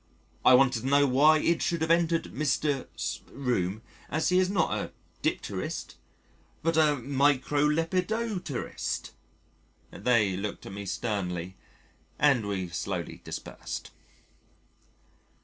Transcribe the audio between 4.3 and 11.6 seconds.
is not a dipterist but a microlepidopterist. They looked at me sternly